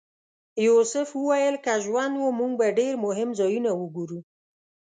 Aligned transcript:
یوسف 0.65 1.07
وویل 1.15 1.55
که 1.65 1.73
ژوند 1.85 2.13
و 2.17 2.25
موږ 2.39 2.51
به 2.59 2.67
ډېر 2.79 2.93
مهم 3.05 3.29
ځایونه 3.39 3.71
وګورو. 3.75 4.19